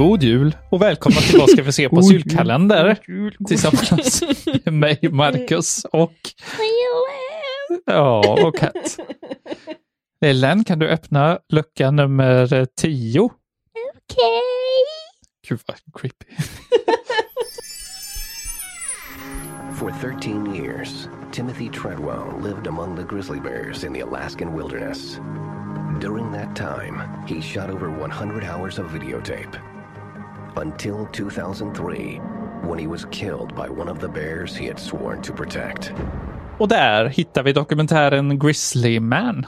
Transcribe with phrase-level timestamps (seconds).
[0.00, 2.98] God jul och välkomna till Vad ska vi se på julkalender
[3.48, 4.22] tillsammans
[4.64, 6.14] med mig, Marcus och...
[7.86, 8.98] Ja, och Kat.
[10.24, 13.20] Ellen, kan du öppna lucka nummer 10?
[13.20, 13.30] Okej.
[15.48, 16.26] Gud vad creepy.
[19.78, 25.20] For 13 years, Timothy Treadwell lived among the grizzly bears in the Alaskan wilderness.
[26.00, 29.79] During that time, he shot over 100 hours of videotape.
[30.56, 32.20] Until 2003,
[32.68, 35.92] when he was killed by one of the bears he had sworn to protect.
[36.58, 39.46] Och där hittar vi dokumentären Grizzly Man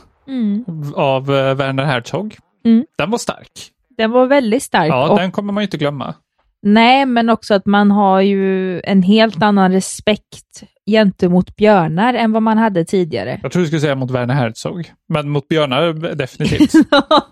[0.95, 2.37] av eh, Werner Herzog.
[2.65, 2.85] Mm.
[2.99, 3.71] Den var stark.
[3.97, 4.89] Den var väldigt stark.
[4.89, 6.15] Ja, och, den kommer man ju inte glömma.
[6.63, 12.43] Nej, men också att man har ju en helt annan respekt gentemot björnar än vad
[12.43, 13.41] man hade tidigare.
[13.43, 16.73] Jag tror du skulle säga mot Werner Herzog, men mot Björnar definitivt.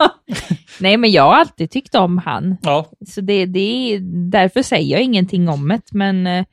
[0.81, 2.57] Nej, men jag har alltid tyckt om han.
[2.63, 6.45] Ja, Så det, det är, därför säger jag ingenting om det, men, eh,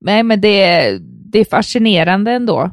[0.00, 0.98] nej, men det,
[1.32, 2.70] det är fascinerande ändå.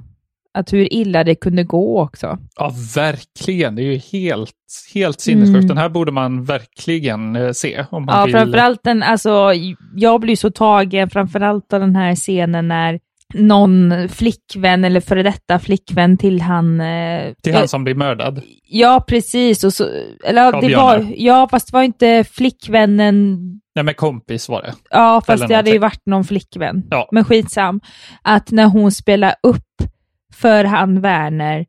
[0.54, 2.38] Att hur illa det kunde gå också.
[2.56, 3.76] ja verkligen.
[3.76, 4.52] Det är ju helt,
[4.94, 5.56] helt sinnessjukt.
[5.56, 5.68] Mm.
[5.68, 7.86] Den här borde man verkligen eh, se.
[7.92, 8.34] Om man Ja, vill.
[8.36, 9.52] framförallt den, alltså,
[9.95, 13.00] jag blir så tagen framförallt av den här scenen när
[13.34, 16.82] någon flickvän eller före detta flickvän till han...
[16.82, 18.42] eh, Till han som blir mördad.
[18.70, 19.64] Ja, precis.
[19.64, 19.88] Och så,
[20.26, 23.38] eller, det var, ja, fast det var inte flickvännen
[23.76, 24.73] Nej, men kompis var det.
[24.89, 25.82] Ja, fast Eller det hade ju någonting.
[25.82, 26.83] varit någon flickvän.
[26.89, 27.10] Ja.
[27.11, 27.82] Men skitsam.
[28.22, 29.64] Att när hon spelar upp
[30.33, 31.66] för han Werner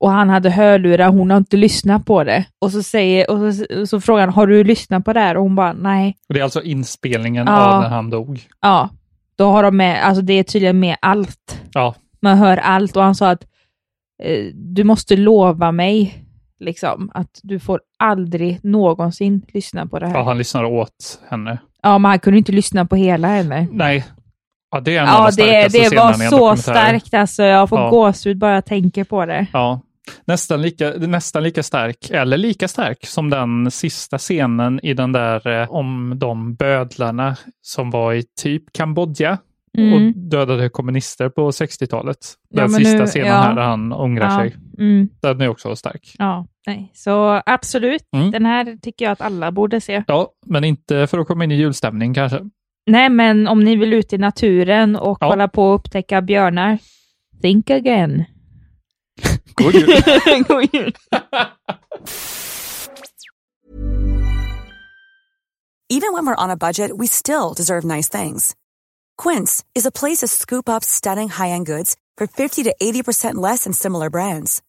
[0.00, 2.44] och han hade hörlurar, hon har inte lyssnat på det.
[2.58, 5.36] Och så, säger, och så, så frågar han, har du lyssnat på det här?
[5.36, 6.16] Och hon bara, nej.
[6.28, 7.74] Och det är alltså inspelningen Ja.
[7.74, 8.42] av när han dog.
[8.60, 8.88] Ja,
[9.36, 11.60] då har de med, alltså det är tydligen med allt.
[11.72, 13.44] Ja, Man hör allt och han sa att
[14.22, 16.24] eh, du måste lova mig
[16.60, 20.14] liksom att du får aldrig någonsin lyssna på det här.
[20.14, 21.58] ja han lyssnar åt henne.
[21.82, 23.66] Ja, men han kunde inte lyssna på hela heller.
[23.72, 24.04] Nej,
[24.74, 26.12] ja, det är Ja, de det, det var
[26.56, 27.42] så starkt alltså.
[27.42, 27.90] Jag får Ja.
[27.90, 29.46] gåshud bara jag tänker på det.
[29.52, 29.80] Ja,
[30.26, 35.62] nästan lika, nästan lika stark, eller lika stark som den sista scenen i den där
[35.62, 39.38] eh, om de bödlarna som var i typ Kambodja
[39.78, 39.92] Mm.
[39.94, 42.16] och dödade kommunister på 60-talet.
[42.48, 43.34] Ja, Den men sista nu- scenen ja.
[43.34, 44.38] här där han ångrar Ja.
[44.38, 44.56] sig.
[44.78, 45.08] Mm.
[45.22, 46.14] Den är också stark.
[46.18, 46.90] Ja, nej.
[46.94, 48.30] Så absolut, Mm.
[48.30, 50.04] den här tycker jag att alla borde se.
[50.06, 52.40] Ja, men inte för att komma in i julstämning kanske.
[52.86, 55.30] Nej, men om ni vill ut i naturen och Ja.
[55.30, 56.78] kolla på och upptäcka björnar,
[57.42, 58.24] think again.
[59.54, 59.86] God jul!
[60.48, 60.92] God jul.
[65.90, 68.54] Even when we're on a budget, we still deserve nice things.
[69.16, 73.64] Quince is a place to scoop up stunning high-end goods for 50 to 80% less
[73.64, 74.62] than similar brands.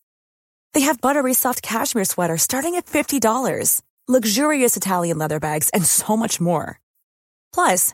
[0.74, 6.16] They have buttery soft cashmere sweaters starting at $50, luxurious Italian leather bags, and so
[6.18, 6.80] much more.
[7.54, 7.94] Plus,